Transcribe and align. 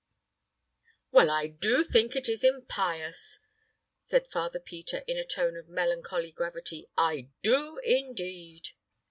"Well, 1.11 1.29
I 1.29 1.45
do 1.45 1.83
think 1.83 2.15
it 2.15 2.27
is 2.27 2.43
impious," 2.43 3.37
said 3.99 4.31
Father 4.31 4.59
Peter, 4.59 5.03
in 5.07 5.19
a 5.19 5.23
tone 5.23 5.55
of 5.55 5.69
melancholy 5.69 6.31
gravity. 6.31 6.89
"I 6.97 7.29
do, 7.43 7.77
indeed." 7.83 8.69